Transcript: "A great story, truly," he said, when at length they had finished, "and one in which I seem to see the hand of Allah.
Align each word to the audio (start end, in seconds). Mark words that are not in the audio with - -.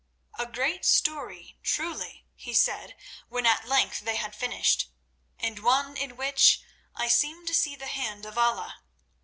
"A 0.39 0.47
great 0.47 0.83
story, 0.83 1.59
truly," 1.61 2.25
he 2.33 2.55
said, 2.55 2.95
when 3.29 3.45
at 3.45 3.67
length 3.67 3.99
they 3.99 4.15
had 4.15 4.33
finished, 4.35 4.89
"and 5.37 5.59
one 5.59 5.95
in 5.95 6.15
which 6.15 6.63
I 6.95 7.07
seem 7.07 7.45
to 7.45 7.53
see 7.53 7.75
the 7.75 7.85
hand 7.85 8.25
of 8.25 8.35
Allah. 8.35 8.81